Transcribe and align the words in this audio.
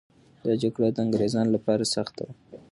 دا 0.45 0.53
جګړه 0.63 0.87
د 0.93 0.97
انګریزانو 1.05 1.53
لپاره 1.57 1.83
سخته 1.95 2.21
وه. 2.25 2.33